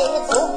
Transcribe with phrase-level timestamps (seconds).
[0.00, 0.49] 走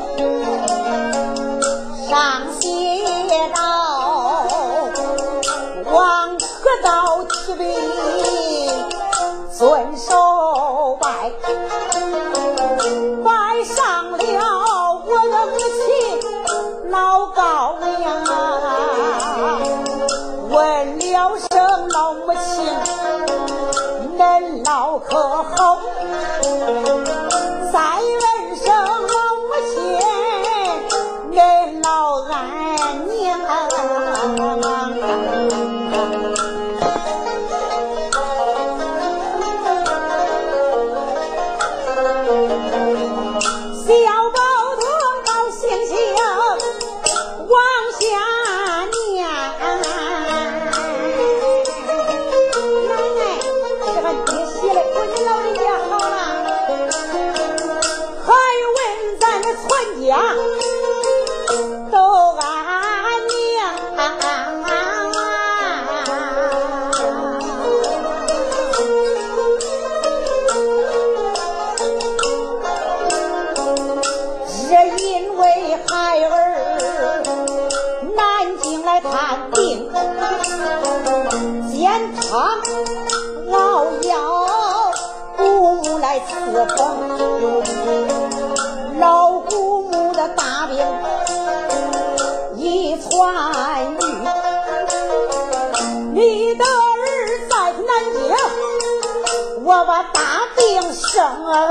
[99.76, 100.22] 我把大
[100.56, 101.66] 病生啊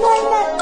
[0.00, 0.61] 奶奶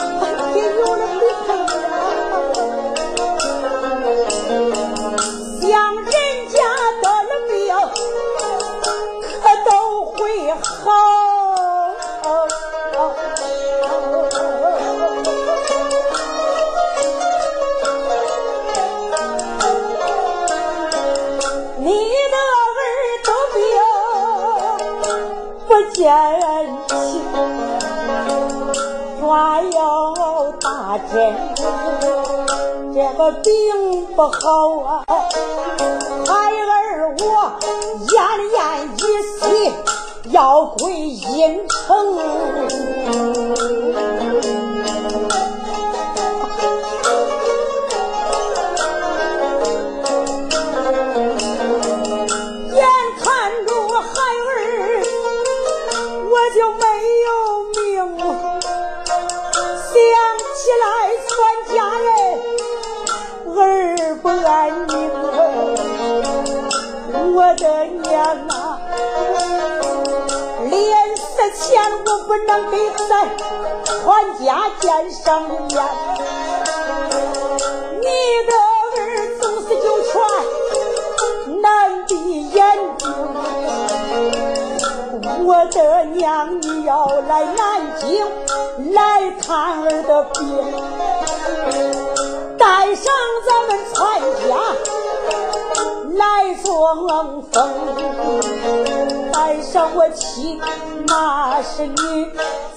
[33.20, 33.52] 我病
[34.17, 37.22] 不好啊孩儿我
[38.08, 38.17] 奄
[38.56, 38.58] 奄
[38.96, 38.99] 一
[39.38, 39.44] 息
[40.31, 41.78] 要归阴城。
[72.50, 72.76] 想给
[73.08, 73.31] 咱
[73.87, 75.55] 传家见上面。
[78.00, 78.06] 你
[78.49, 78.50] 的
[78.97, 78.99] 儿
[79.41, 80.11] 子是就泉，
[81.62, 82.58] 难闭眼
[82.99, 83.02] 睛。
[85.47, 87.61] 我的娘，你要来南
[88.00, 88.26] 京
[88.94, 90.43] 来看儿的病，
[92.58, 93.14] 带上
[93.46, 94.58] 咱们传家。
[96.16, 97.70] 来装疯，
[99.32, 100.60] 带上我妻
[101.06, 102.32] 那是女，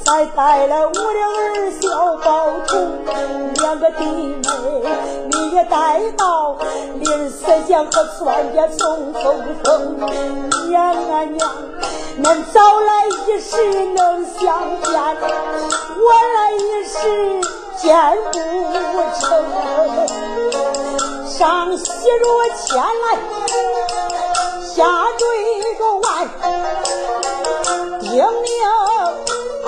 [0.05, 2.91] 再带来我的儿小宝童，
[3.55, 4.43] 两个弟妹
[5.31, 6.55] 你也带到，
[6.99, 9.23] 临死前和全家送送
[9.63, 9.97] 风，
[10.69, 11.49] 娘啊娘，
[12.21, 15.15] 恁早来一时能相见，晚
[16.35, 17.41] 来一时
[17.77, 17.97] 见
[18.31, 18.37] 不
[19.19, 20.82] 成。
[21.37, 21.83] 上西
[22.21, 23.17] 若千来，
[24.61, 24.85] 下
[25.17, 25.21] 坠
[25.79, 26.29] 个万，
[27.99, 28.21] 定命。
[29.65, 29.67] 二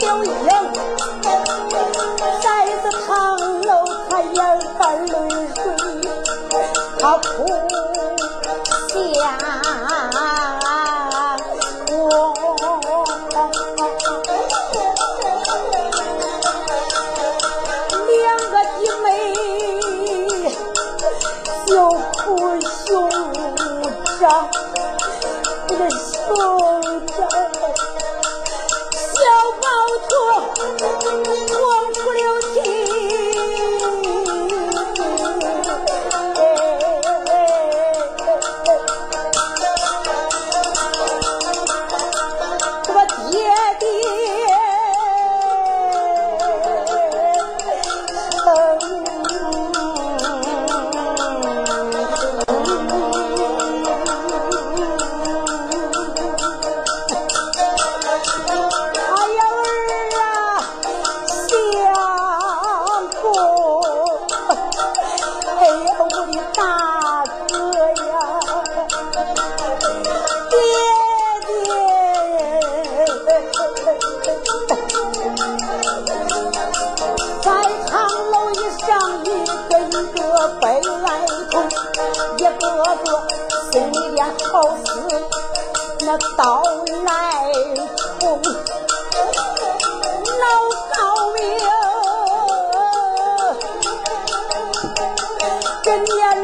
[0.00, 0.49] 到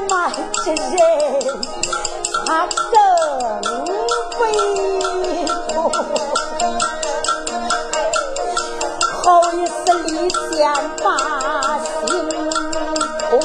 [0.07, 0.31] 年迈
[0.63, 0.77] 之人
[2.47, 2.95] 他更
[4.39, 4.41] 悲
[5.69, 5.75] 痛，
[9.25, 10.59] 好一次离间
[11.03, 11.07] 把
[12.07, 12.07] 心
[13.19, 13.41] 痛，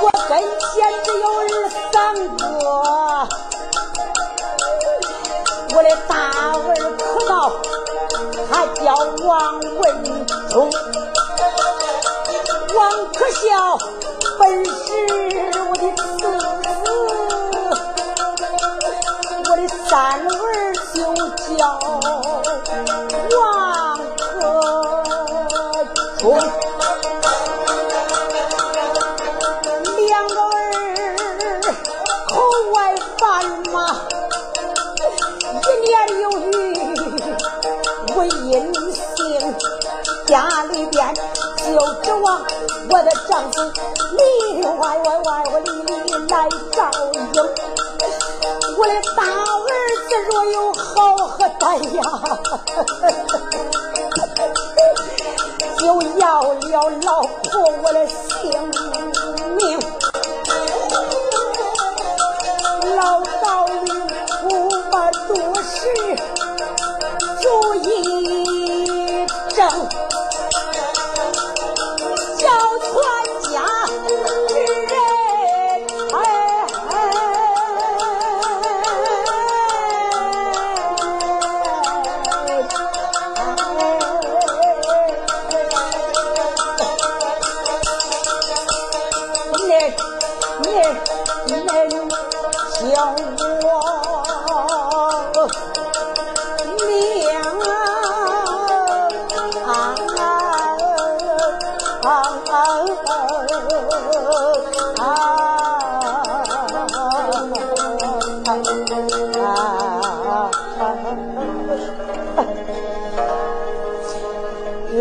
[0.00, 0.66] 我跟前
[1.04, 1.44] 只有二
[1.92, 1.94] 三
[2.36, 2.42] 个。
[5.74, 6.14] 我的大
[6.52, 6.58] 儿
[6.96, 7.30] 可恼。
[8.48, 8.94] 他叫
[9.26, 10.54] 王文忠。
[12.74, 12.78] 王
[13.12, 13.78] 可笑
[14.46, 14.70] 本是
[15.58, 16.24] 我的四子，
[19.50, 19.90] 我的三
[20.22, 20.30] 儿
[20.94, 20.96] 就
[21.56, 21.60] 叫
[42.06, 42.40] 指望
[42.88, 43.60] 我的丈夫
[44.16, 44.22] 里
[44.54, 45.90] 里外外外外里里
[46.28, 47.18] 来照应，
[48.78, 49.66] 我的大儿
[50.08, 52.00] 子若有好和歹呀，
[55.78, 55.84] 就
[56.20, 57.50] 要了老婆
[57.82, 58.05] 我的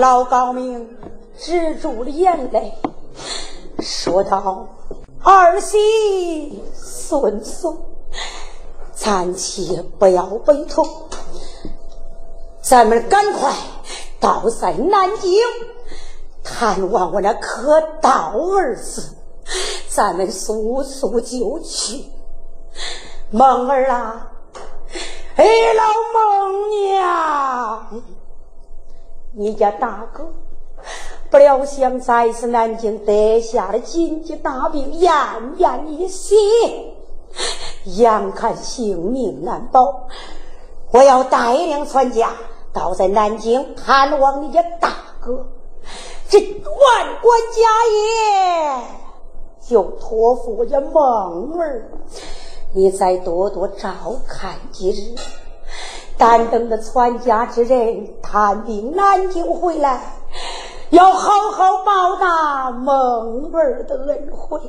[0.05, 0.87] 老高明
[1.35, 2.75] 止住了眼泪，
[3.79, 4.67] 说道
[5.25, 7.75] ：“儿媳孙孙，
[8.93, 10.87] 暂且不要悲痛，
[12.61, 13.51] 咱们赶快
[14.19, 15.41] 到在南京
[16.43, 19.15] 探望我那可道儿子，
[19.89, 22.05] 咱们速速就去。
[23.31, 24.31] 梦儿啊，
[25.35, 25.83] 哎，老
[26.13, 28.03] 孟娘。”
[29.37, 30.31] 你家大哥
[31.29, 36.37] 不料想再次南京得下了紧急大病，奄奄一息，
[37.83, 40.07] 眼看性命难保，
[40.91, 42.31] 我要带领全家
[42.71, 45.47] 到在南京探望你家大哥。
[46.29, 47.61] 这万贯家
[47.91, 48.83] 业
[49.67, 51.91] 就托付我家孟儿，
[52.73, 53.91] 你再多多照
[54.25, 55.15] 看几日。
[56.17, 60.13] 但等着传家之人探病南京回来，
[60.89, 64.61] 要好好报答孟儿的恩惠，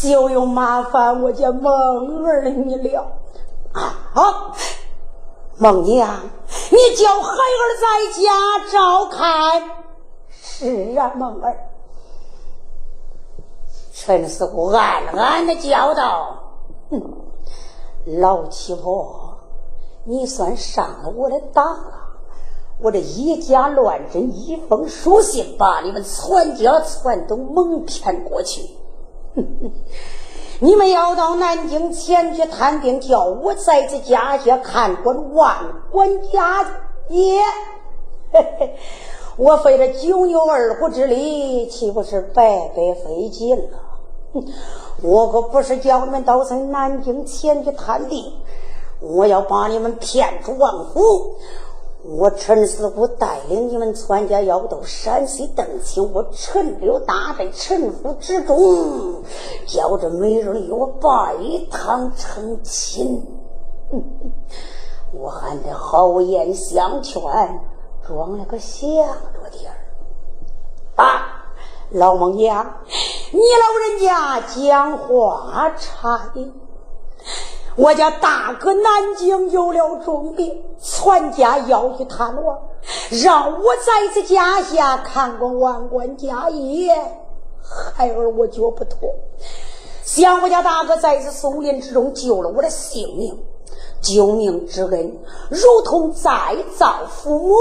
[0.00, 3.06] 就又麻烦我家孟儿你了。
[3.72, 4.52] 啊，
[5.56, 6.08] 孟娘，
[6.70, 9.62] 你叫孩儿在家照看。
[10.30, 11.56] 是啊，孟儿。
[13.92, 16.38] 陈师傅暗暗的叫道
[16.90, 17.02] ：“哼，
[18.20, 19.24] 老七婆。”
[20.08, 22.04] 你算上了我的当啊！
[22.80, 28.62] 我这以假乱真，一封书信把你们全家全都蒙骗过去。
[29.34, 29.72] 哼 哼
[30.60, 35.56] 你们要到南京前去探病，叫我在这家下看管万
[35.90, 36.64] 贯家
[37.10, 37.42] 业。
[39.36, 43.78] 我费了九牛二虎之力，岂不是白白费劲了？
[45.02, 48.32] 我可不是叫你们到在南京前去探病。
[49.00, 51.36] 我要把你们骗出王府，
[52.02, 59.22] 我陈师傅带领你们全家要到山西登亲，我陈留大在陈府之中，
[59.66, 61.36] 叫这美人与我拜
[61.70, 63.24] 堂成亲。
[65.14, 67.22] 我还得好言相劝，
[68.06, 69.78] 装了个想着点儿。
[70.96, 71.52] 啊，
[71.90, 72.80] 老孟娘，
[73.32, 76.52] 你老人家讲话差点。
[77.78, 82.58] 我家大哥南京有了重病，全家要去探望，
[83.22, 86.92] 让我在这家下看管万贯家业。
[87.94, 89.14] 孩儿我绝不妥，
[90.02, 93.44] 想我家大哥在这松林之中救了我的性命，
[94.00, 95.16] 救命之恩
[95.48, 97.54] 如同再造父母，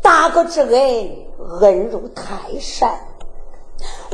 [0.00, 1.26] 大哥之恩
[1.60, 3.09] 恩如泰山。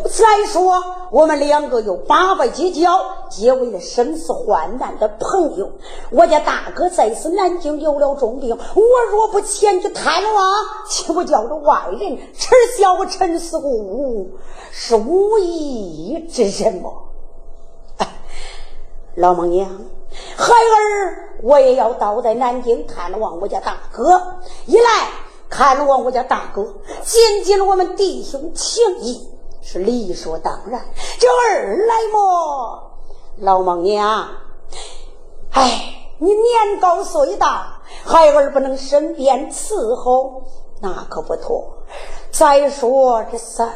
[0.04, 3.00] 再说，我们两个有八拜结交，
[3.30, 5.72] 结为了生死患难的朋友。
[6.10, 10.52] 我家大哥在此南京有了重病，我若不前去探望，
[10.88, 14.30] 岂不叫着外人耻笑我陈四姑
[14.70, 16.90] 是无义之人吗？
[19.16, 19.68] 老孟娘，
[20.36, 24.40] 孩儿，我也要到在南京探望我家大哥。
[24.66, 25.08] 一来
[25.48, 29.28] 看望我家大哥，尽尽我们弟兄情谊，
[29.68, 30.80] 是理所当然。
[31.18, 32.92] 这二来么，
[33.38, 34.28] 老孟娘，
[35.50, 40.44] 哎，你年高岁大，孩儿不能身边伺候，
[40.80, 41.78] 那可不妥。
[42.30, 43.74] 再说这三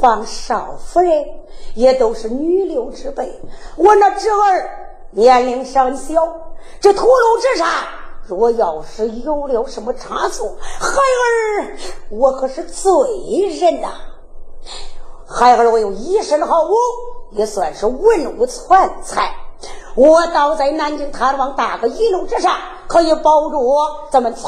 [0.00, 1.26] 房少夫人
[1.74, 3.38] 也都是女流之辈，
[3.76, 4.78] 我那侄儿。
[5.14, 6.26] 年龄尚小，
[6.80, 7.68] 这屠戮之上，
[8.26, 11.76] 若要是有了什么差错，孩儿
[12.08, 12.90] 我可是罪
[13.60, 13.92] 人呐！
[15.32, 16.74] 孩儿我有一身好武，
[17.30, 19.34] 也算是文武全才。
[19.94, 22.54] 我倒在南京探望大哥一路之上，
[22.86, 23.74] 可以保住
[24.10, 24.44] 咱们全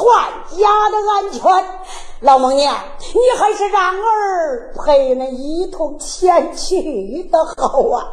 [0.58, 1.80] 家的安全。
[2.20, 8.08] 老孟娘，你还是让儿陪恁一同前去的好啊！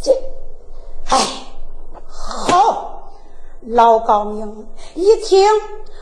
[0.00, 0.12] 这，
[1.10, 1.18] 哎，
[2.06, 3.10] 好，
[3.66, 5.46] 老高明一听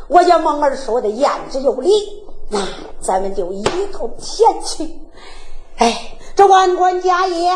[0.08, 1.90] 我家孟儿说的言之有理，
[2.52, 2.68] 那
[3.00, 5.00] 咱们就一同前去。
[5.78, 7.50] 哎，这万官家业，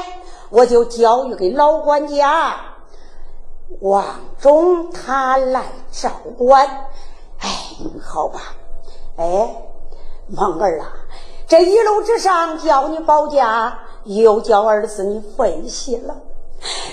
[0.49, 2.59] 我就交予给老管家
[3.81, 4.07] 王
[4.41, 6.67] 忠他来照管。
[7.41, 7.51] 哎，
[8.03, 8.41] 好吧。
[9.17, 9.55] 哎，
[10.29, 10.93] 梦儿啊，
[11.47, 16.17] 这一路之上叫你保家，又叫儿子你费心了。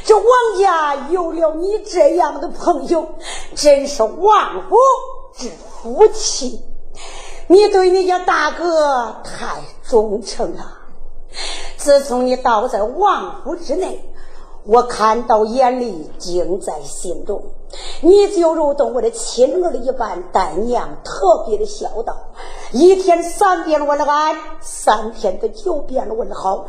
[0.04, 0.26] 这王
[0.60, 3.08] 家有了你这样的朋友，
[3.56, 4.76] 真是万福
[5.38, 6.62] 之福气。
[7.48, 10.78] 你对你家大哥太忠诚了。
[11.78, 14.10] 自从你倒在王府之内，
[14.66, 17.44] 我看到眼里，惊在心中。
[18.02, 22.16] 你就如同我的亲儿一般，待娘特别的孝道，
[22.72, 26.68] 一天三遍问安，三天的九遍问好。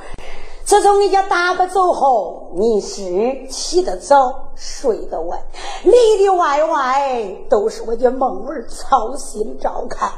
[0.64, 5.38] 自从你家大哥走后，你是起得早，睡得晚，
[5.82, 10.10] 里里外外都是我家梦儿操心照看。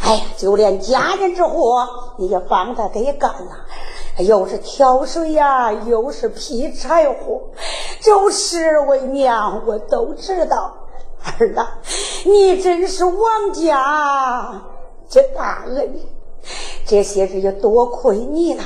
[0.00, 7.40] 哎呀，就连家人之活，你也帮他给干了，又是挑水呀，又是劈柴火，
[8.00, 10.74] 就是为娘，我都知道。
[11.38, 11.78] 儿啊，
[12.24, 14.62] 你真是王家
[15.08, 15.98] 这大恩，
[16.86, 18.62] 这些日子多亏你了。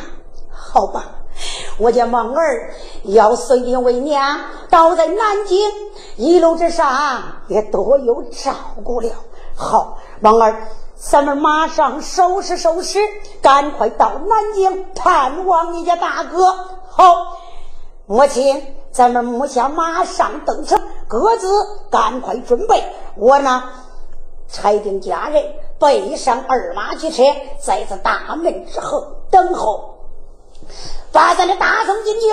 [0.50, 1.22] 好吧，
[1.78, 5.70] 我家孟儿要随兵为娘，倒在南京，
[6.16, 8.52] 一路之上也多有照
[8.84, 9.08] 顾了。
[9.54, 10.68] 好，孟儿，
[11.02, 13.00] 咱们马上收拾收拾，
[13.40, 16.52] 赶快到南京探望你家大哥。
[16.90, 17.38] 好，
[18.04, 21.48] 母亲，咱们母下马上登城，各自
[21.90, 22.84] 赶快准备。
[23.16, 23.64] 我呢，
[24.46, 25.42] 裁定家人
[25.78, 27.22] 备上二马骑车，
[27.58, 29.96] 在这大门之后等候。
[31.12, 32.26] 把咱的大宋金酒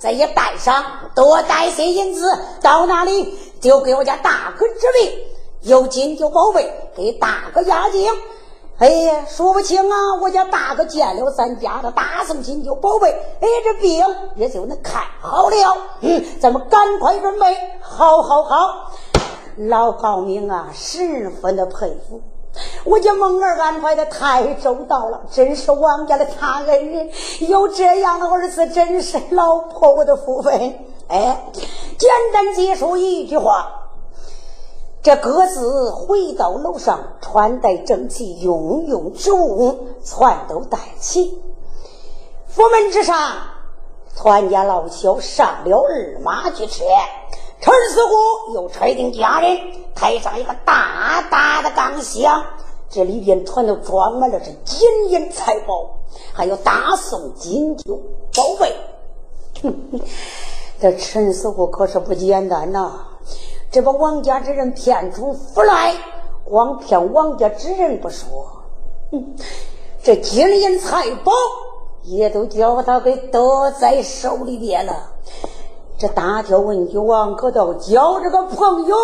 [0.00, 0.82] 再也带上，
[1.14, 5.18] 多带些银子，到那里就给我家大哥治病，
[5.66, 8.08] 有金九宝贝给大哥压惊。
[8.78, 9.96] 哎呀，说不清啊！
[10.22, 14.04] 我家大哥见了咱家的大宋金九宝贝，哎，这病
[14.36, 15.56] 也就能看好了。
[16.02, 18.92] 嗯，咱们赶快准备，好，好，好！
[19.56, 22.20] 老高明啊，十分的佩服。
[22.84, 27.10] 我家孟儿安排的太周到了，真是王家的大恩人，
[27.48, 30.78] 有这样的儿子，真是老婆我的福分。
[31.08, 31.44] 哎，
[31.98, 33.85] 简单结束一句话，
[35.06, 41.40] 这各自回到楼上，穿戴整齐，用用之物全都带齐。
[42.48, 43.36] 府门之上，
[44.16, 46.82] 全家老小上了二马驹车。
[47.60, 49.60] 陈四虎又揣定家人，
[49.94, 52.42] 抬上一个大大的钢箱，
[52.90, 56.00] 这里边全都装满了这金银财宝，
[56.32, 58.02] 还有大宋金酒
[58.34, 58.74] 宝贝。
[60.80, 63.04] 这陈四虎可是不简单呐！
[63.70, 65.94] 这把王家之人骗出府来，
[66.44, 68.62] 光骗王家之人不说，
[70.02, 71.32] 这金银财宝
[72.04, 75.10] 也都叫他给得在手里边了。
[75.98, 78.96] 这大挑文君王可道交这个朋友，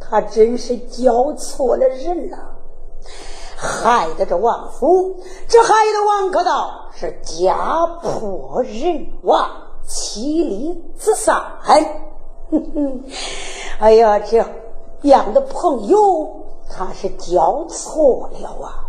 [0.00, 2.38] 他真是交错了人了，
[3.56, 9.48] 害得这王府，这害得王可道是家破人亡，
[9.86, 11.44] 妻离子散。
[12.50, 13.04] 哼哼，
[13.84, 14.42] 哎呀，这
[15.02, 18.88] 样的朋友他是交错了啊！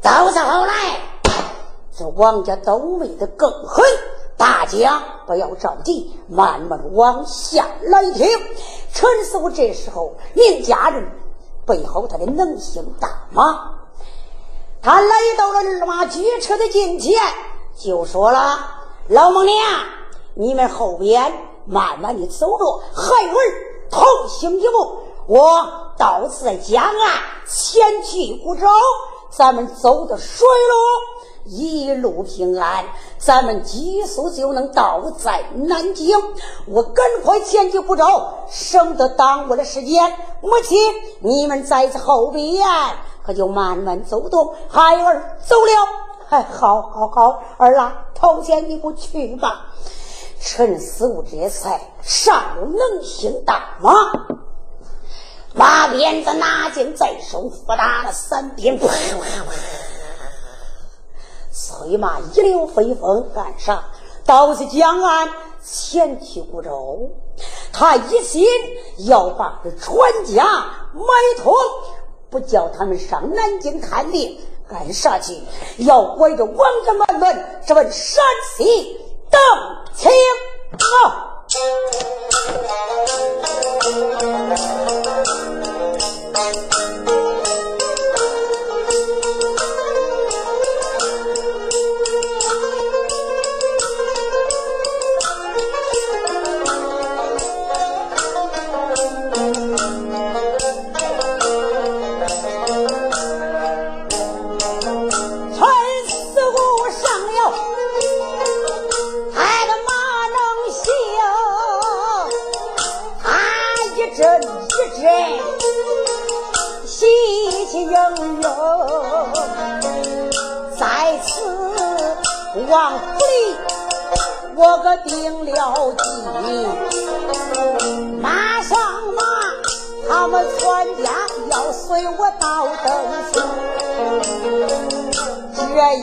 [0.00, 0.72] 早上好来，
[1.94, 3.84] 这王家都为的更狠。
[4.38, 8.26] 大家不要着急，慢慢往下来听。
[8.94, 11.06] 陈师傅这时候命家人
[11.66, 13.80] 背后他的能行大马，
[14.80, 17.20] 他来到了二马驹车的近前，
[17.76, 18.60] 就说了
[19.08, 19.56] ：“老孟娘，
[20.32, 23.36] 你们后边慢慢的走着，孩儿
[23.90, 28.66] 同行一步，我到此江岸前去不着，
[29.30, 31.20] 咱们走的水路。
[31.46, 32.84] 一路平安，
[33.18, 36.16] 咱们急速就能到在南京。
[36.66, 40.12] 我赶快前去不着，省得耽误了时间。
[40.42, 40.76] 母亲，
[41.20, 42.62] 你们在这后边
[43.24, 44.54] 可就慢慢走动。
[44.68, 45.72] 孩儿走了，
[46.28, 49.66] 哎，好，好，好，儿啊，头前一步去吧。
[50.40, 53.90] 陈思武这才上了能行大马，
[55.54, 58.80] 马鞭子拿进在手，不打了三鞭。
[61.52, 63.84] 催马一溜飞风干啥？
[64.24, 65.28] 到是江岸
[65.62, 67.10] 前去古州，
[67.72, 68.46] 他一心
[68.98, 70.44] 要把这船家
[70.94, 71.02] 买
[71.42, 71.52] 通，
[72.30, 75.42] 不叫他们上南京探病，干啥去？
[75.78, 78.24] 要拐着王家满门，直奔山
[78.56, 78.96] 西
[79.30, 79.40] 登
[79.94, 80.10] 青
[80.72, 81.30] 啊！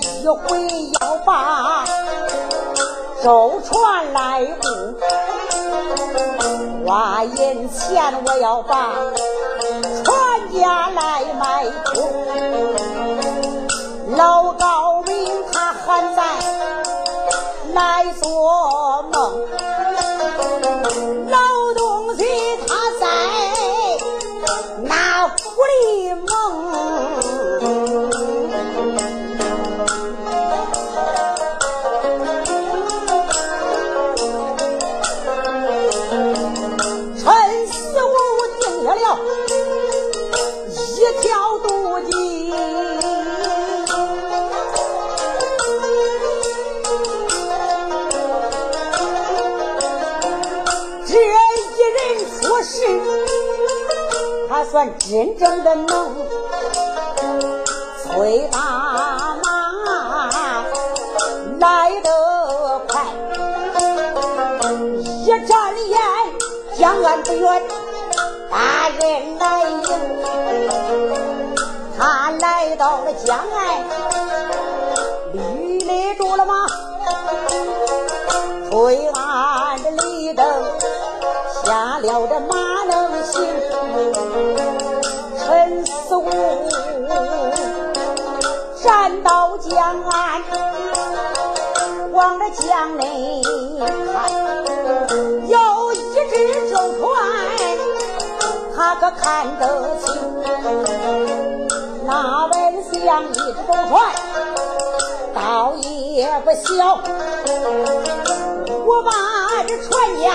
[0.01, 0.67] 一回
[0.99, 1.83] 要把
[3.23, 4.65] 舟船来雇，
[6.85, 8.93] 花银钱我要把
[10.03, 10.15] 船
[10.53, 11.93] 家来买通，
[14.15, 16.23] 老高明他还在。
[17.73, 19.41] 来做梦，
[54.49, 55.87] 他算真正的能
[58.01, 58.59] 催大
[59.43, 60.29] 马
[61.59, 62.09] 来得
[62.87, 63.05] 快，
[65.25, 65.99] 一眨眼
[66.79, 67.63] 江岸不远，
[68.49, 69.83] 大人来迎。
[71.99, 73.85] 他来到了江岸，
[75.33, 76.67] 绿立住了马，
[78.71, 80.16] 推岸的立。
[81.67, 83.43] 下了这马能行，
[85.37, 86.29] 陈四五
[88.81, 90.41] 站到江岸，
[92.13, 93.43] 往这江内
[93.81, 94.31] 看，
[95.49, 95.95] 有一
[96.29, 97.05] 只舟船，
[98.73, 100.15] 他可看得清。
[102.05, 103.93] 那文像一只舟船，
[105.35, 107.01] 倒也不小。
[108.85, 109.11] 我把
[109.67, 110.31] 这船家。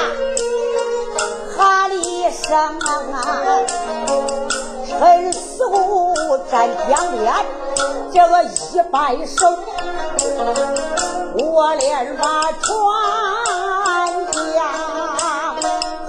[1.62, 2.82] 喊了一声啊！
[4.84, 6.12] 陈四虎
[6.50, 7.32] 站江边，
[8.12, 9.46] 这个一摆手，
[11.38, 12.64] 我连把船
[14.32, 14.64] 家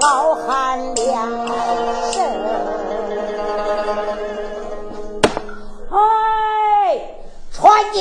[0.01, 1.47] 好汉两
[2.11, 2.15] 声。
[5.91, 5.95] 哎，
[7.51, 7.99] 船家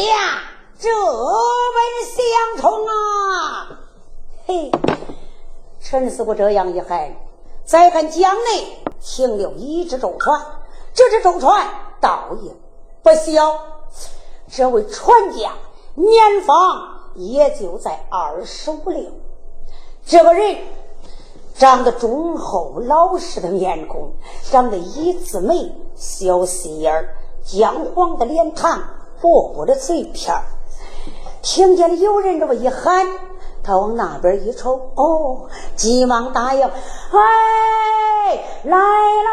[0.79, 0.89] 这
[1.75, 1.77] 本
[2.09, 2.17] 相
[2.63, 2.91] 冲啊！
[4.47, 4.73] 嘿，
[5.83, 7.15] 陈四虎这样一喊。
[7.65, 10.41] 再看江内停了一只舟船，
[10.93, 11.67] 这只舟船
[12.01, 12.53] 倒也
[13.03, 13.59] 不小，
[14.51, 15.53] 这位船家
[15.95, 19.05] 年方也就在二十五六。
[20.05, 20.57] 这个人
[21.55, 24.13] 长得忠厚老实的面孔，
[24.51, 28.83] 长得一字眉，小细眼儿，姜黄的脸庞，
[29.21, 30.43] 薄薄的嘴片儿。
[31.43, 33.07] 听见了有人这么一喊。
[33.65, 36.63] 他往那边一瞅，哦，急忙答应
[37.13, 38.79] ：“哎，来
[39.27, 39.33] 喽！”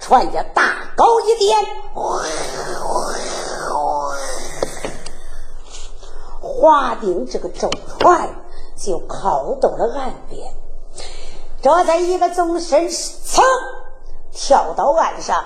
[0.00, 1.58] 船家大高一点，
[1.92, 2.22] 哗
[6.40, 8.28] 划定这个舟船，
[8.76, 10.52] 就靠到了岸边。
[11.62, 13.42] 这才一个纵身噌
[14.32, 15.44] 跳到岸上，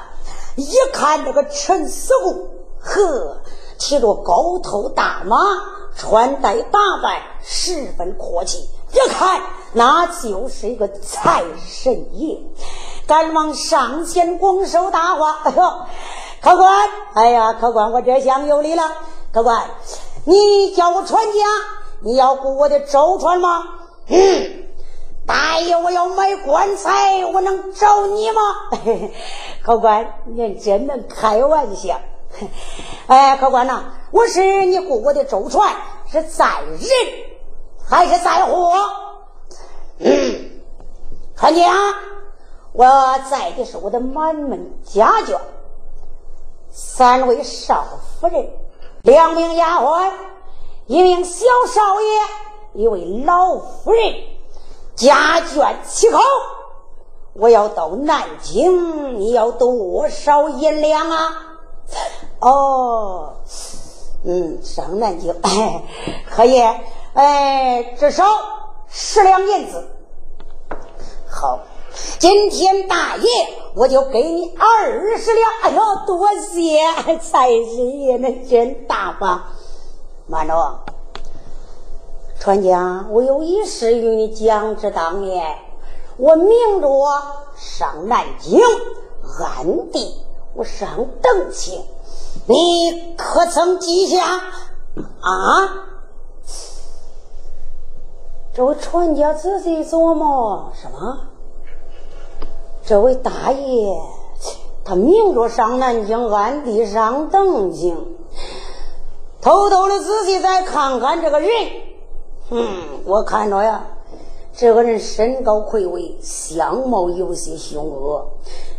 [0.57, 2.49] 一看这个陈四公，
[2.81, 3.41] 呵，
[3.77, 5.37] 骑着高头大马，
[5.97, 9.41] 穿戴打扮十分阔气，一看
[9.73, 12.39] 那就是一个财神爷。
[13.07, 15.73] 赶忙上前拱手答话：“哎呦，
[16.41, 18.83] 客官，哎呀，客官，我这厢有礼了。
[19.33, 19.71] 客官，
[20.25, 21.33] 你叫我船家，
[22.01, 23.65] 你要雇我的舟船吗？
[24.09, 24.65] 嗯，
[25.27, 28.41] 大爷，我要买棺材，我能找你吗？
[28.71, 29.15] 嘿嘿
[29.63, 32.01] 客官，您真能开玩笑。
[33.07, 35.75] 哎，客官呐，我是你雇我的舟船，
[36.11, 36.81] 是载人
[37.89, 38.73] 还是载货？
[39.99, 40.61] 嗯，
[41.37, 41.73] 船家。
[42.73, 42.85] 我
[43.31, 45.39] 在的是我的满门家眷，
[46.73, 47.85] 三位少
[48.21, 48.51] 夫人，
[49.03, 50.11] 两名丫鬟，
[50.87, 54.15] 一名小少爷，一位老夫人，
[54.97, 56.19] 家眷七口。
[57.35, 61.37] 我要到南京，你要多少银两啊？
[62.45, 63.37] 哦，
[64.23, 65.35] 嗯，上南京，
[66.31, 66.61] 可以，
[67.15, 68.23] 哎，至少
[68.87, 69.83] 十两银子。
[71.31, 71.61] 好。
[72.19, 73.29] 今天大爷，
[73.77, 75.51] 我就给你二十两。
[75.63, 76.81] 哎呦，多谢
[77.19, 79.45] 财神爷，那真大方。
[80.27, 80.81] 慢着，
[82.41, 84.77] 船家，我有一事与你讲。
[84.77, 85.57] 这当年，
[86.17, 86.89] 我明着
[87.57, 88.61] 上南京，
[89.41, 90.21] 暗地
[90.55, 91.81] 我上邓青，
[92.47, 94.23] 你可曾记下？
[95.21, 95.87] 啊？
[98.53, 101.19] 这位船家仔细琢磨，什么？
[102.85, 103.97] 这位大爷，
[104.85, 107.97] 他明着上南京，暗地上邓京，
[109.41, 111.51] 偷偷的仔细再看看这个人。
[112.51, 113.87] 嗯，我看着呀，
[114.55, 118.33] 这个人身高魁伟，相貌有些凶恶，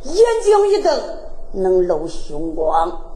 [0.04, 0.96] 眼睛一瞪
[1.52, 3.15] 能露凶光。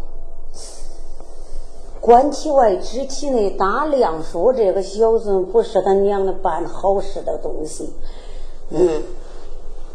[2.01, 7.93] 观其外，知其内，大量说这个小子不是他娘的办好事的东西。
[8.69, 9.03] 嗯。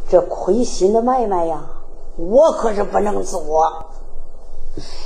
[0.07, 1.65] 这亏心的买卖呀，
[2.17, 3.43] 我可是不能做。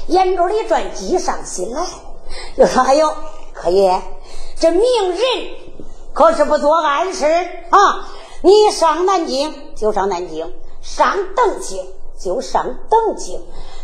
[0.08, 1.86] 眼珠里转，计上心来，
[2.56, 3.08] 又说：“哎呦，
[3.54, 4.02] 可爷，
[4.58, 5.20] 这名人
[6.12, 7.26] 可是不做暗事
[7.70, 8.08] 啊！
[8.42, 11.86] 你上南京就上南京，上邓京
[12.18, 13.40] 就上邓京。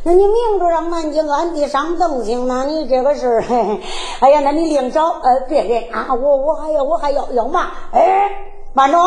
[0.06, 3.40] 那你明着让南京，暗地上邓京，那你这个事儿，
[4.20, 6.12] 哎呀，那你另找呃别人啊！
[6.14, 7.70] 我我还要我还要要嘛？
[7.90, 8.30] 哎，
[8.74, 8.98] 慢着！”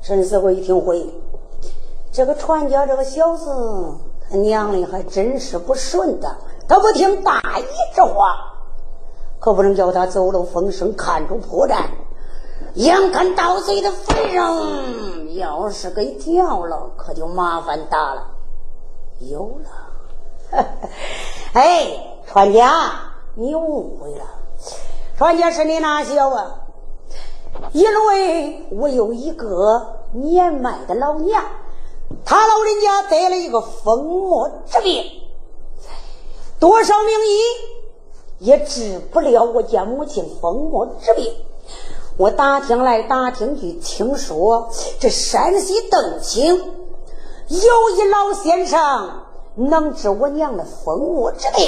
[0.00, 1.12] 陈四贵一听会，
[2.10, 3.54] 这个传家这个小子，
[4.30, 6.34] 他娘的还真是不顺当。
[6.66, 7.64] 他不听大姨
[7.94, 8.34] 这话，
[9.38, 11.82] 可不能叫他走漏风声，看住破绽。
[12.74, 18.22] 眼看盗贼的坟上，要是给掉了，可就麻烦大了。
[19.20, 20.64] 有了，
[21.54, 21.88] 哎，
[22.26, 22.92] 传家，
[23.34, 24.24] 你误会了。
[25.16, 26.60] 传家是你哪小啊？
[27.72, 29.94] 因为我有一个。
[30.10, 31.44] 年迈的老娘，
[32.24, 35.04] 她老人家得了一个疯魔之病，
[36.58, 41.30] 多少名医也治不了我家母亲疯魔之病。
[42.16, 46.77] 我打听来打听去，听说这山西邓青
[47.48, 49.22] 有一老先生
[49.54, 51.64] 能治我娘的疯魔之病，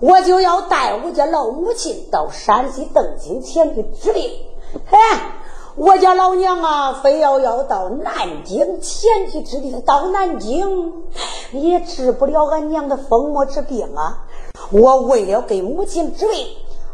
[0.00, 4.30] 我就要带我家老母亲到山西邓青前去治病。
[4.86, 4.98] 嘿。
[5.76, 11.04] 我家老娘啊，非要要到南京前去治病，到南京
[11.52, 14.26] 也治不了俺娘的疯魔之病啊！
[14.72, 16.48] 我为了给母亲治病，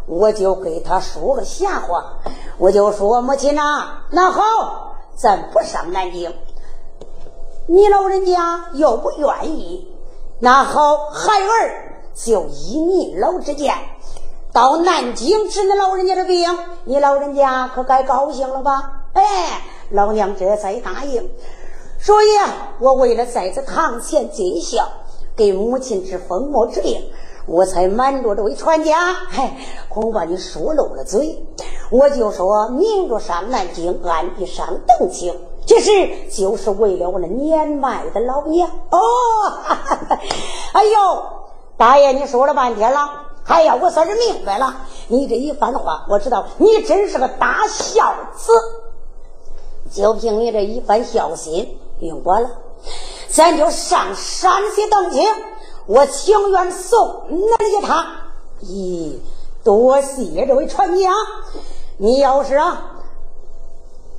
[0.06, 2.18] 我就给她说个瞎话，
[2.58, 6.30] 我就说母亲呐，那好，咱不上南京。
[7.66, 9.88] 你老人家又不愿意，
[10.38, 13.74] 那好，孩儿就依你老之见。
[14.52, 19.06] 到南京治你老人家的病，你老人家可该高兴了吧？
[19.14, 21.30] 哎，老娘这才答应。
[21.98, 22.26] 所以，
[22.80, 24.86] 我为了在这堂前尽孝，
[25.34, 27.02] 给母亲治疯魔之病，
[27.46, 29.16] 我才瞒着这位传家。
[29.32, 29.56] 哎，
[29.88, 31.42] 恐怕你说漏了嘴，
[31.90, 35.34] 我就说明着上南京，暗地上邓青，
[35.66, 38.64] 其实就是为了我那年迈的老爷。
[38.64, 38.98] 哦，
[40.72, 41.22] 哎呦，
[41.76, 43.22] 大爷，你说了半天了。
[43.46, 44.74] 哎呀，我算是明白了，
[45.08, 48.52] 你这一番话，我知道你真是个大孝子。
[49.90, 52.50] 就凭你这一番孝心，不用管了，
[53.28, 55.30] 咱就上山西登京，
[55.86, 58.06] 我情愿送那一趟。
[58.62, 59.18] 咦，
[59.62, 61.10] 多谢这位船家。
[61.98, 62.93] 你要是啊，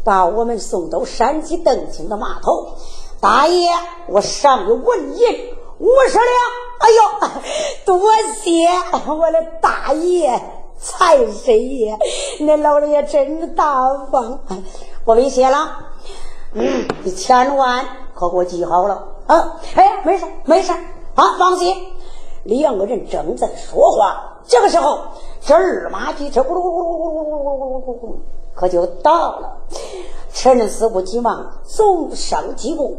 [0.06, 2.68] 把我们送到山西邓清的码头，
[3.20, 3.70] 大爷，
[4.08, 5.28] 我上有纹银
[5.80, 6.30] 五十两。
[6.78, 7.02] 哎呦，
[7.86, 8.00] 多
[8.42, 8.68] 谢
[9.10, 10.40] 我的大爷
[10.78, 11.98] 财神爷，
[12.42, 13.76] 那老人家真大
[14.12, 14.40] 方，
[15.06, 15.76] 我没谢了。
[16.54, 19.60] 嗯，一千万可给我记好了啊！
[19.76, 20.72] 哎，没事没事
[21.16, 21.76] 啊，放心。
[22.44, 25.00] 两个人正在说话，这个时候，
[25.42, 28.16] 这二马机车咕噜咕噜咕噜咕噜咕噜咕噜咕噜，
[28.56, 29.58] 可就到了。
[30.34, 32.98] 陈四不急忙走上几步，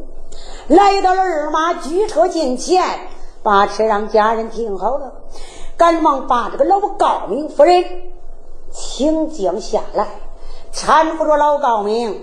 [0.68, 3.08] 来到了二马机车近前，
[3.42, 5.12] 把车让家人停好了，
[5.76, 7.84] 赶忙把这个老高明夫人
[8.70, 10.08] 请将下来，
[10.72, 12.22] 搀扶着老高明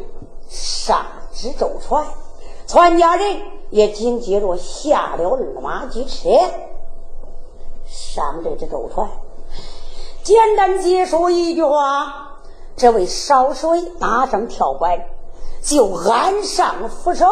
[0.50, 2.06] 上只舟船，
[2.65, 3.38] 全家人
[3.69, 6.30] 也紧接着下了二马机车。
[7.86, 9.08] 上这只舟船，
[10.24, 12.23] 简单结束一句话，
[12.76, 15.06] 这位少水搭上跳板，
[15.62, 17.28] 就按上扶手，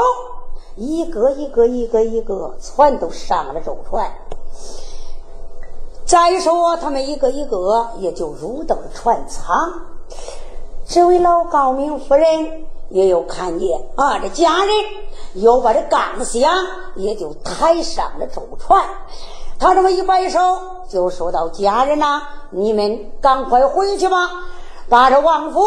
[0.75, 4.12] 一个一个一个一个，全都上了舟船。
[6.06, 9.73] 再说他们一个一个也就入到了船舱。
[10.86, 14.75] 这位老高明夫人也有看见啊，这家人
[15.34, 16.54] 又把这钢箱
[16.95, 18.84] 也就抬上了舟船。
[19.58, 20.39] 他这么一摆手，
[20.89, 24.17] 就说到：“家人呐，你们赶快回去吧，
[24.91, 25.62] 把这王府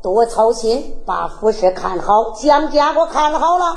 [0.00, 3.74] 多操心，把服饰看好，将家给我看好了。”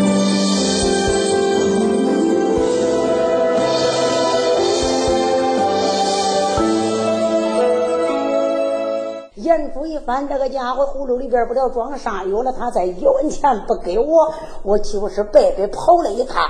[9.33, 12.53] 严府一翻，这个家伙葫芦里边不知道装啥药了。
[12.53, 16.43] 他再一文钱不给我，我就是白白跑了一趟。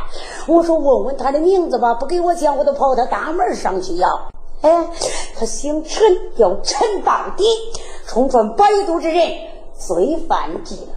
[0.47, 4.09] 我说问问他的名字吧，不给我钱，我都跑他大门上去要。
[4.63, 4.87] 哎，
[5.37, 6.01] 他姓陈，
[6.37, 7.43] 叫陈到底，
[8.07, 9.29] 冲穿百度之人，
[9.77, 10.93] 罪犯极了。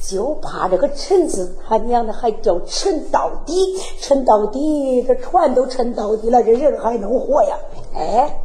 [0.00, 7.56] 就怕这个陈字，他娘的还叫陈到底，陈到底，这船都沉到底了，这人还能活呀？
[7.96, 8.40] 哎，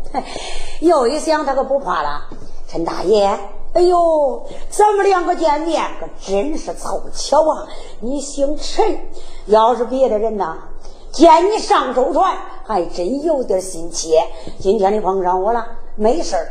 [0.80, 2.24] 又一想，他可不怕了。
[2.68, 3.40] 陈大爷，
[3.74, 7.68] 哎呦，咱们两个见面可真是凑巧啊！
[8.00, 8.98] 你姓陈，
[9.46, 10.58] 要是别的人呐，
[11.16, 12.36] 见你上舟船，
[12.66, 14.22] 还真有点心切。
[14.60, 16.46] 今天你碰上我了，没事儿。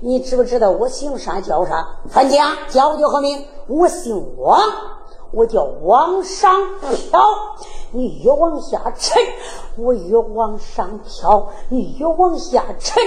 [0.00, 1.86] 你知不知道我姓啥叫啥？
[2.08, 3.44] 范家叫我叫何名？
[3.68, 4.58] 我姓王。
[5.32, 7.20] 我叫往上飘，
[7.90, 9.22] 你越往下沉，
[9.76, 13.02] 我越往上飘；你越往下沉，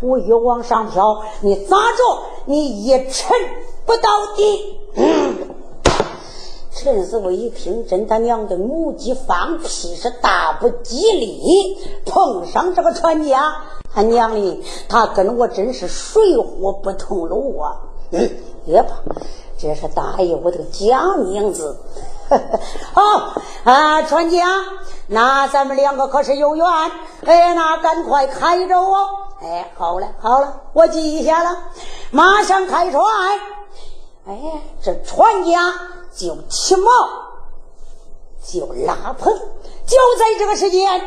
[0.00, 1.22] 我越往上飘。
[1.42, 2.22] 你咋着？
[2.46, 3.36] 你也沉
[3.84, 4.80] 不到底。
[6.84, 11.78] 陈师傅一听，真他娘的母鸡放屁是大不吉利！
[12.04, 13.56] 碰上这个船家，
[13.94, 17.80] 他娘的，他跟我真是水火不同路啊！
[18.10, 18.28] 嗯，
[18.66, 18.90] 也罢。
[19.56, 21.78] 这是大爷我的假名字，
[22.92, 23.32] 好
[23.64, 24.46] 啊，船家，
[25.06, 26.66] 那咱们两个可是有缘，
[27.24, 29.08] 哎，那赶快开舟哦！
[29.40, 31.56] 哎，好了好了，我记下了，
[32.10, 33.02] 马上开船。
[34.26, 34.38] 哎，
[34.82, 35.72] 这船家
[36.16, 36.88] 就起锚，
[38.42, 39.32] 就拉棚，
[39.86, 41.00] 就在这个时间，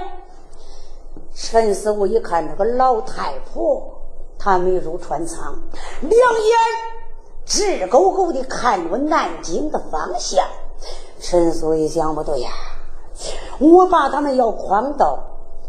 [1.33, 4.01] 陈师傅一看这个老太婆，
[4.37, 5.55] 她没入船舱，
[6.01, 6.57] 两眼。
[7.45, 10.45] 直勾勾的看着南京的方向，
[11.21, 12.49] 陈素一想不对呀，
[13.59, 15.17] 我把他们要诓到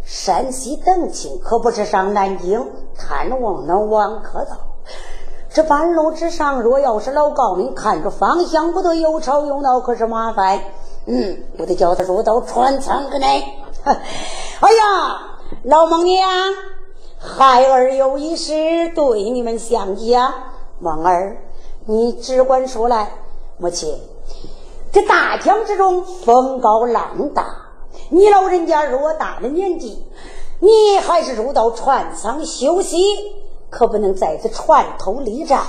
[0.02, 4.56] 山西登清，可不是上南京探望那王克道。
[5.52, 10.60] 这半路之上，若要是老高明看着方向不对，又吵又闹，可是麻烦。
[11.06, 13.42] 嗯，我得叫他入到船舱之内。
[13.84, 16.28] 哎呀，老孟娘，
[17.18, 18.52] 孩儿有一事
[18.94, 20.32] 对你们相讲，
[20.78, 21.38] 孟儿。
[21.86, 23.10] 你只管说来，
[23.56, 23.98] 母亲。
[24.92, 27.46] 这大江之中风高浪大，
[28.10, 30.04] 你老人家偌大的年纪，
[30.60, 32.98] 你还是入到船舱休息，
[33.70, 35.62] 可不能在此船头力战。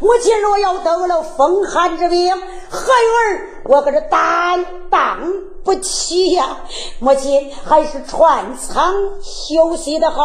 [0.00, 5.20] 母亲若要得了风寒之病，孩儿我可是担当
[5.62, 6.58] 不起呀。
[6.98, 10.22] 母亲还是船舱休息的好。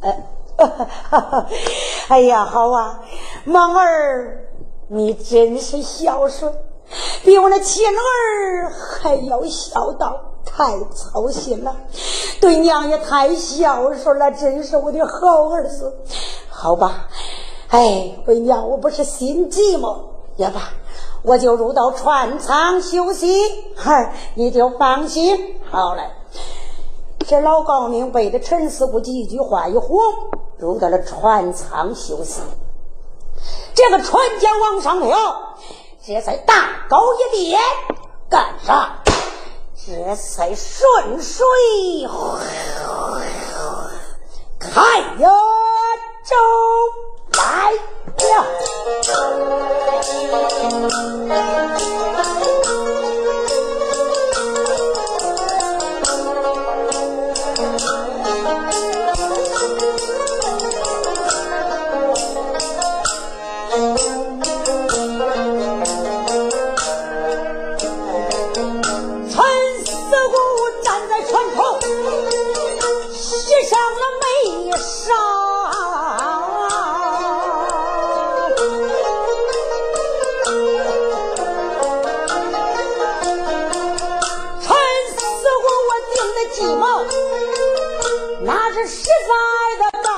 [0.00, 0.26] 哎，
[2.08, 3.00] 哎呀，好啊，
[3.44, 4.42] 梦儿。
[4.88, 6.54] 你真是孝顺，
[7.24, 11.74] 比我那亲儿还要孝道，太操心了。
[12.40, 15.92] 对娘也太孝顺了，真是我的好儿子。
[16.58, 17.06] 好吧，
[17.68, 20.00] 哎，为娘我不是心急吗？
[20.36, 20.70] 也罢，
[21.22, 23.36] 我就入到船舱休息，
[23.84, 25.60] 儿你就放心。
[25.70, 26.10] 好嘞，
[27.28, 29.98] 这老高明背着陈师傅几句话一哄。
[30.58, 32.40] 入到了船舱休息。
[33.74, 35.18] 这个船桨往上飘，
[36.02, 37.60] 这才大高一点，
[38.30, 39.02] 干啥？
[39.86, 41.44] 这才顺水
[44.58, 44.80] 开
[45.18, 45.30] 呀
[46.26, 46.34] 舟
[47.38, 48.66] 来了。
[88.86, 89.34] 实在
[89.84, 90.10] 的道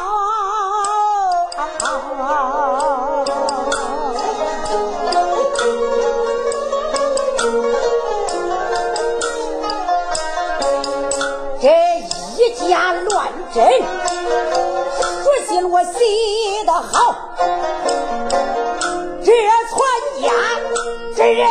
[11.61, 11.67] 这
[12.37, 13.65] 一家乱真
[15.23, 15.99] 不信我洗
[16.67, 17.37] 的好
[19.25, 20.31] 这全家
[21.17, 21.49] 之人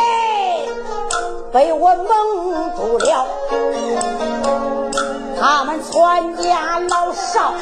[1.52, 3.37] 被我蒙住了。
[5.40, 7.54] 他们全家老少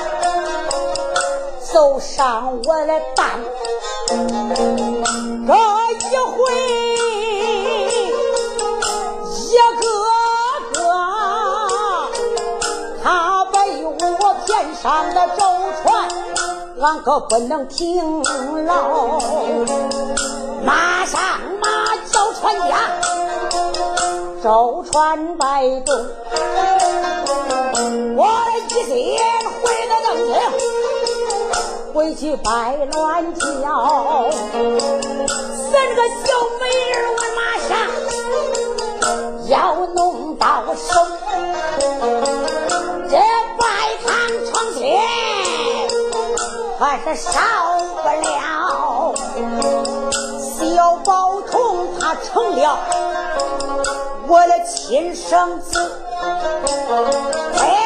[1.72, 3.40] 走上我的板，
[5.46, 6.36] 这一回
[9.34, 9.84] 一个
[10.72, 10.74] 个，
[13.04, 13.90] 他被我
[14.46, 15.42] 骗上的舟
[15.82, 15.86] 船，
[16.80, 18.24] 俺可不能停
[18.64, 19.20] 牢。
[20.64, 21.20] 马上
[21.60, 21.66] 马
[22.10, 22.78] 叫船家，
[24.42, 25.94] 舟船摆动，
[28.76, 29.18] 我的一心
[29.62, 30.36] 回到正厅。
[31.94, 33.42] 回去拜乱叫，
[35.72, 36.28] 三个小
[36.60, 37.70] 美人我马上
[39.48, 39.54] 要
[39.94, 40.84] 弄到手。
[43.08, 43.16] 这
[43.56, 43.64] 拜
[44.04, 44.12] 堂
[44.44, 44.78] 床前
[46.78, 47.40] 还是少
[48.02, 49.14] 不了。
[50.38, 51.54] 小宝童
[51.98, 52.78] 他成了
[54.28, 55.92] 我的亲生子。
[57.58, 57.85] 哎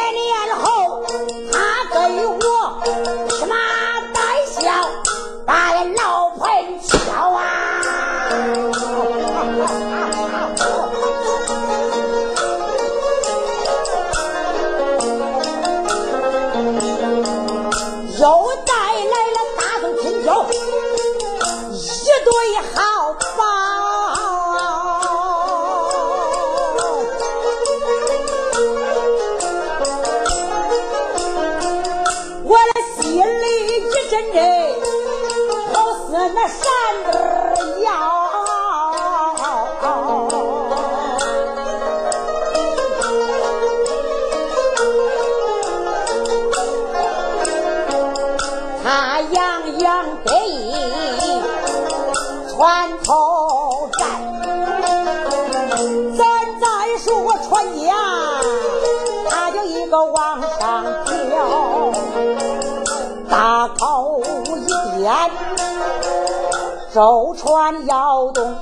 [66.93, 68.57] 舟船摇动，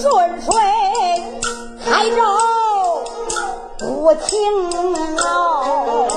[0.00, 0.54] 顺水
[1.84, 2.16] 开舟
[3.78, 4.38] 不停
[5.18, 6.08] 哦。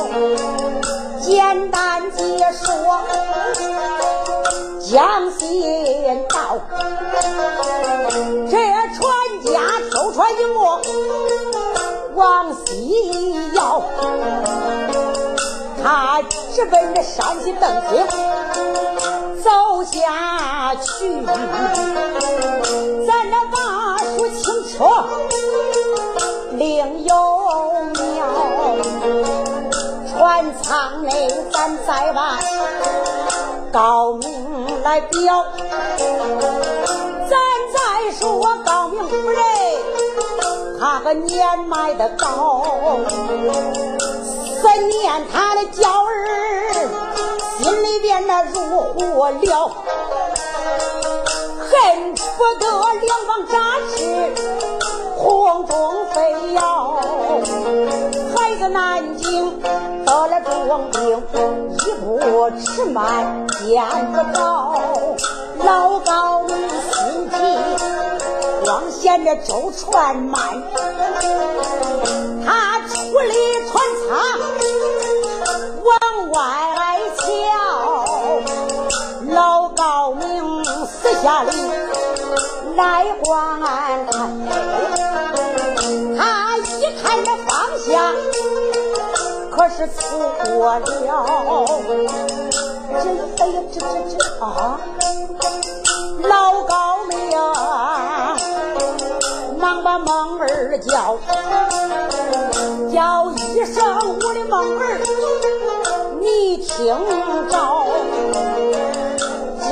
[1.22, 3.02] 简单解说，
[4.90, 6.60] 江心道，
[8.50, 8.58] 这
[8.96, 9.04] 船
[9.44, 9.60] 家
[9.92, 10.82] 舟船一没，
[12.14, 13.84] 往西摇，
[15.84, 16.22] 他
[16.54, 18.08] 直奔这山西邓京。
[19.46, 21.22] 走下去，
[23.06, 24.74] 咱那马术轻车
[26.54, 27.14] 另有
[27.94, 28.26] 妙。
[30.10, 32.40] 船舱内咱再把
[33.72, 35.46] 高明来表，
[37.30, 37.38] 咱
[37.76, 39.40] 再说高明夫人，
[40.80, 42.66] 他个年迈的高，
[44.60, 46.45] 思念他的娇儿。
[48.22, 48.60] 那如
[48.94, 49.70] 火燎，
[51.60, 52.66] 恨不得
[53.02, 53.54] 两方扎
[53.96, 53.98] 翅，
[55.18, 57.00] 空中飞摇。
[58.36, 59.60] 孩子南京
[60.06, 61.00] 得了重病，
[61.86, 64.74] 一步迟慢见不着。
[65.64, 66.54] 老高你
[66.92, 67.36] 心急，
[68.64, 70.40] 光嫌这舟船慢，
[72.46, 73.36] 他出离
[73.70, 74.18] 船舱
[75.84, 75.96] 往。
[76.32, 76.40] 外
[81.22, 81.50] 下里
[82.76, 84.06] 来观看，
[86.18, 86.70] 他一
[87.02, 87.50] 看这方
[87.80, 87.94] 向，
[89.52, 90.00] 可是错
[90.46, 90.82] 过了。
[93.02, 93.10] 这
[93.44, 94.14] 哎呀，这这这
[94.44, 94.46] 啊！
[96.24, 97.16] 老高明
[99.60, 101.18] 忙把梦儿叫，
[102.94, 105.00] 叫一声我的梦儿，
[106.20, 106.96] 你听
[107.50, 107.54] 着，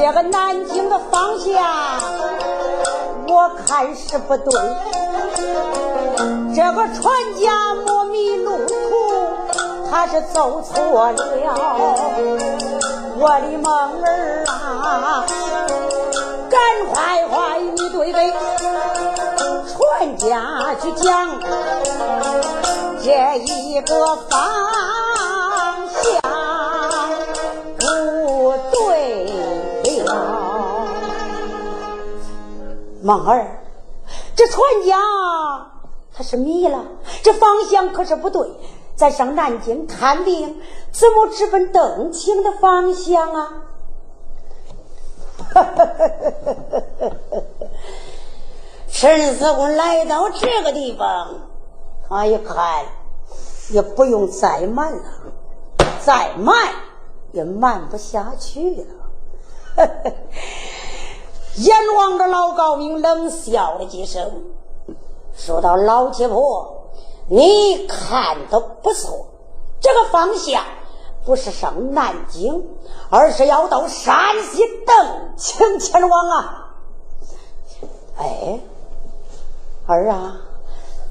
[0.03, 1.63] 这个南京的方向，
[3.25, 4.51] 我看是不对。
[6.53, 8.73] 这个船家莫迷路途，
[9.89, 11.15] 他是走错了。
[13.17, 13.73] 我的梦
[14.03, 15.23] 儿啊，
[16.49, 16.59] 赶
[16.91, 18.33] 快快你对对
[19.69, 21.29] 传家去讲，
[23.01, 24.41] 这一个方
[33.03, 33.59] 梦儿，
[34.35, 34.97] 这船家
[36.15, 36.85] 他是迷了，
[37.21, 38.47] 这方向可是不对。
[38.95, 43.63] 咱上南京看病，怎么直奔邓清的方向啊？
[48.87, 51.49] 陈四公来到这个地方，
[52.07, 52.85] 他一看，
[53.71, 55.01] 也不用再瞒了，
[55.99, 56.55] 再瞒
[57.31, 58.85] 也瞒不下去了。
[61.55, 64.43] 阎王的老高明，冷笑了几声，
[65.35, 66.89] 说道：“老七婆。”
[67.29, 69.27] 你看的不错，
[69.79, 70.61] 这个方向
[71.25, 72.67] 不是上南京，
[73.09, 76.75] 而是要到山西邓清前往啊！
[78.17, 78.59] 哎，
[79.87, 80.35] 儿啊，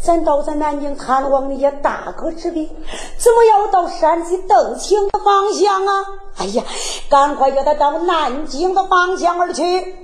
[0.00, 2.68] 咱到咱南京探望那些大哥之病，
[3.16, 5.92] 怎么要到山西邓清的方向啊？
[6.36, 6.62] 哎呀，
[7.08, 9.96] 赶快叫他到南京的方向而去！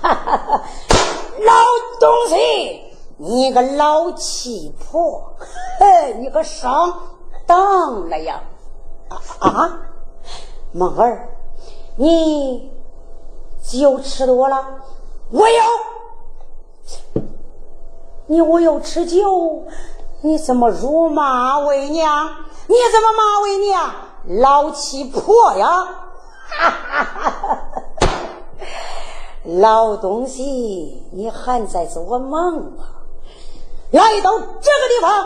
[0.00, 0.62] 哈哈哈，
[1.44, 1.52] 老
[2.00, 2.82] 东西！
[3.16, 5.34] 你个老气婆，
[5.80, 7.00] 嘿， 你个上
[7.46, 8.42] 当了呀！
[9.40, 9.80] 啊，
[10.72, 11.28] 梦儿，
[11.96, 12.72] 你
[13.62, 14.64] 酒吃多了？
[15.32, 15.62] 我有。
[18.26, 19.64] 你我有吃酒，
[20.20, 22.28] 你怎么辱骂为娘？
[22.66, 23.90] 你怎么骂为娘？
[24.42, 25.66] 老气婆呀！
[26.50, 27.64] 哈哈哈哈哈
[29.56, 32.84] 老东西，你还在做梦吗？
[33.90, 35.24] 来到这个地方，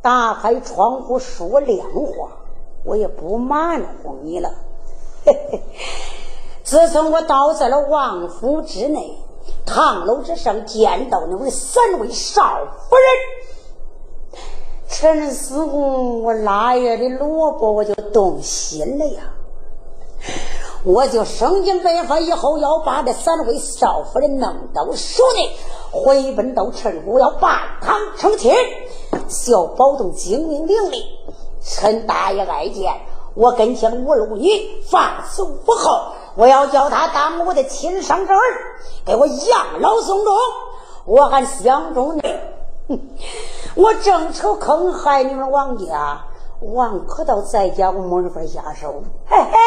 [0.00, 2.28] 打开窗户说亮话，
[2.84, 4.54] 我也不瞒乎你了。
[5.24, 5.60] 嘿嘿，
[6.62, 9.18] 自从我倒在了王府之内，
[9.64, 12.40] 堂楼之上见到那位三位少
[12.88, 14.38] 夫人，
[14.88, 19.32] 陈思公，我腊月的萝卜我就动心了呀。
[20.84, 25.56] 我就生津白发，以后要把这三位少夫人弄到手内，
[25.90, 27.48] 回奔到陈府，要拜
[27.80, 28.54] 堂成亲。
[29.28, 31.02] 小宝动精明伶俐，
[31.62, 32.92] 陈大爷爱见
[33.34, 38.40] 我跟前无儿无女，放肆无后，我要叫他当我的亲生侄儿，
[39.04, 40.34] 给我养老送终。
[41.04, 42.22] 我还相中你，
[42.88, 43.00] 哼！
[43.76, 45.34] 我正愁坑害你。
[45.34, 46.24] 们王家，
[46.60, 49.58] 王可道在家我没法下手，嘿嘿。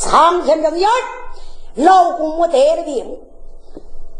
[0.00, 0.88] 苍天睁眼，
[1.74, 3.18] 老公我得了病，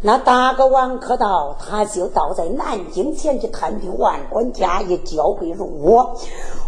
[0.02, 6.18] 那大哥王可道他就到在南京前去探病，万官家业交给了我，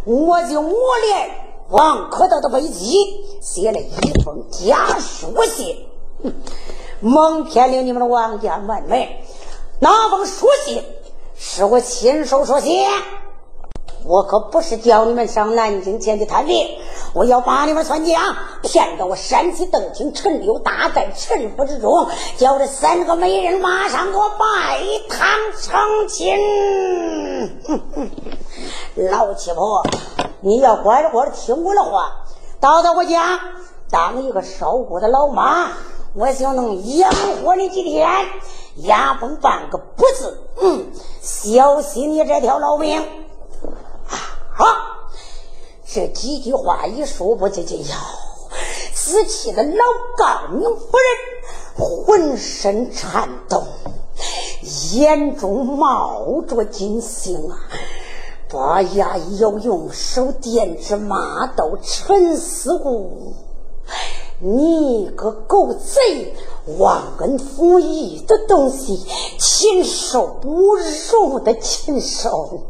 [0.06, 1.30] 我就磨练
[1.68, 2.96] 王可道的危机，
[3.42, 5.76] 写了一封家书信，
[7.00, 9.08] 蒙骗了你们的王家门楣。
[9.78, 10.82] 那封书信
[11.36, 12.86] 是我亲手所写。
[14.04, 16.68] 我可不是叫你们上南京前去探病，
[17.14, 25.28] 我要把你们全家骗到我山西邓清陈留大寨陈府之中，叫这三个美人马上给我拜堂
[25.60, 26.36] 成亲。
[29.10, 29.82] 老七婆，
[30.40, 32.12] 你要乖乖的听我的话，
[32.60, 33.40] 到到我家
[33.90, 35.68] 当一个烧锅的老妈，
[36.14, 37.12] 我就能养
[37.44, 38.08] 活你几天。
[38.76, 40.86] 牙崩半个不字，嗯，
[41.20, 43.02] 小心你这条老命。
[44.56, 44.64] 啊！
[45.86, 47.96] 这几句话一说，不就就要
[48.94, 49.84] 自气的老
[50.16, 53.62] 高明夫人浑身颤抖，
[54.92, 57.58] 眼中冒着金星啊！
[58.48, 63.32] 把牙要，用手电指骂道：“陈思顾，
[64.40, 66.34] 你个狗贼，
[66.78, 69.04] 忘恩负义的东西，
[69.38, 72.62] 禽兽不如的禽兽！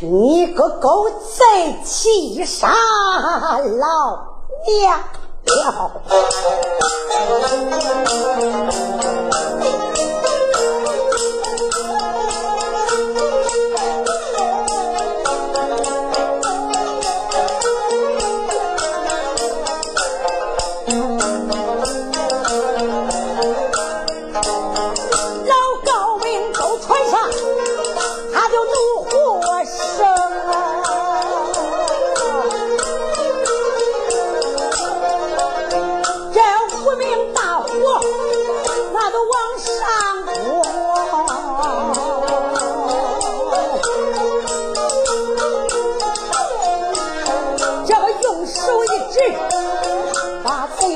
[0.00, 4.26] 你个狗贼，欺杀老
[4.66, 4.98] 娘
[5.46, 6.02] 了！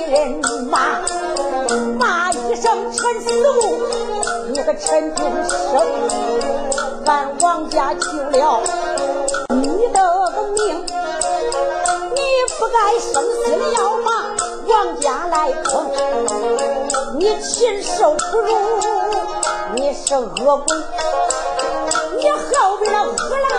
[0.09, 0.41] 人
[0.71, 1.01] 骂
[1.99, 3.03] 骂一声陈
[5.13, 5.83] 平生，
[7.07, 8.63] 俺王家救了
[9.49, 10.87] 你的个命，
[12.15, 12.21] 你
[12.57, 14.29] 不该生心要骂
[14.69, 15.91] 王家来坑，
[17.19, 18.47] 你禽兽不如，
[19.75, 20.77] 你是恶鬼，
[22.17, 23.07] 你后边的恶
[23.51, 23.56] 狼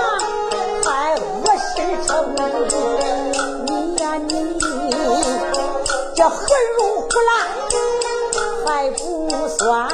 [6.28, 6.46] 这狠
[6.78, 7.32] 如虎狼
[8.66, 9.88] 还不算。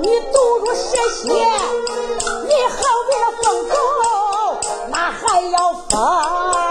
[0.00, 0.80] 你毒入蛇
[1.22, 3.74] 蝎，你好比那疯狗
[4.88, 5.56] 那还要
[5.90, 6.61] 疯？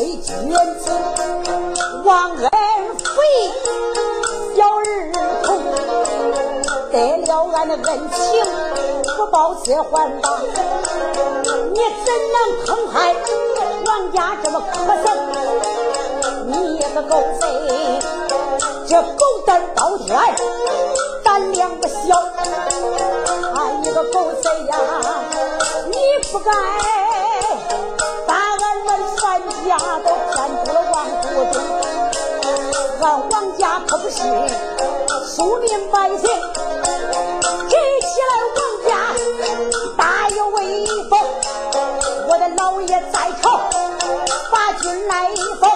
[0.00, 0.90] 为君子；
[2.04, 2.50] 忘恩
[2.96, 3.52] 负义，
[4.56, 5.60] 小儿童。
[6.90, 8.42] 得了俺的恩情，
[9.18, 9.82] 不报此还
[10.22, 10.38] 报。
[11.74, 13.14] 你怎能坑害
[13.84, 15.06] 王家这么可憎？
[16.46, 17.46] 你个狗贼，
[18.88, 20.18] 这狗胆高天，
[21.22, 22.16] 胆量不小。
[23.54, 24.78] 哎，你个狗贼呀，
[25.90, 25.98] 你
[26.32, 26.50] 不该。
[29.70, 31.62] 家都骗出了王府中，
[33.00, 34.16] 俺王家可不是
[35.28, 36.22] 庶民百姓，
[37.68, 38.58] 提起来王
[38.88, 38.90] 家
[39.96, 41.12] 大有威风。
[42.28, 43.60] 我的老爷在朝，
[44.50, 45.70] 把军来封，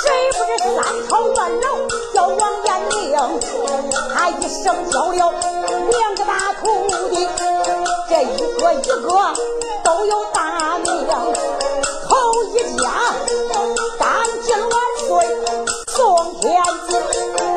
[0.00, 3.12] 谁不知三朝万楼叫王延龄？
[4.14, 5.30] 他一生教了
[5.90, 7.28] 两个大徒弟，
[8.08, 9.34] 这一个一个
[9.84, 10.94] 都有大名。
[12.54, 12.88] 一家
[13.98, 14.70] 干净万
[15.08, 15.08] 岁
[15.88, 17.53] 送天子，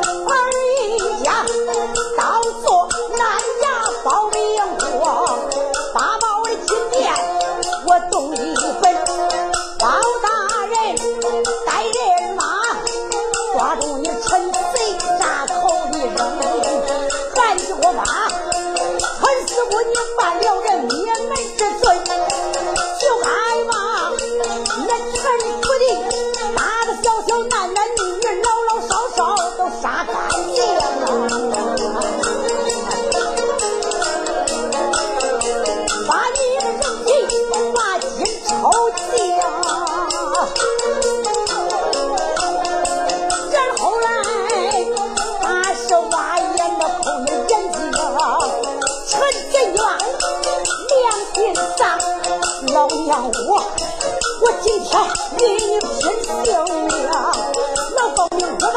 [54.68, 56.12] 今天与你拼
[56.44, 58.76] 性命，老高明我吧，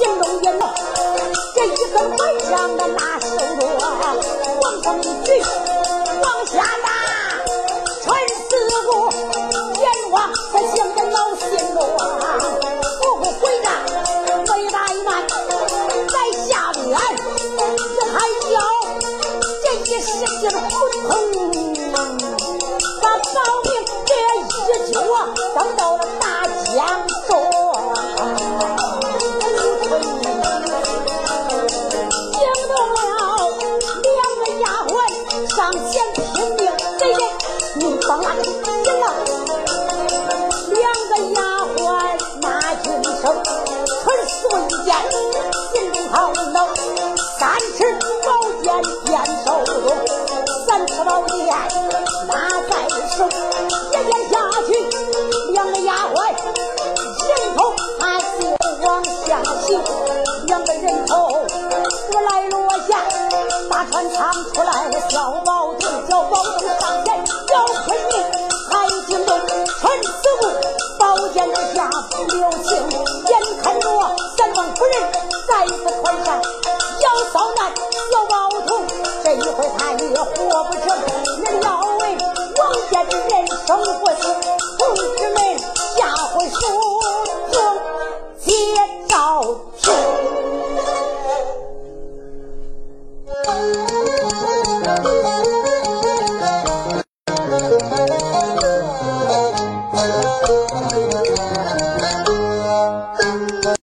[0.00, 0.68] 行动也能，
[1.54, 3.26] 这一个晚上的拿手
[3.56, 3.78] 镯，
[4.62, 5.40] 往上一举，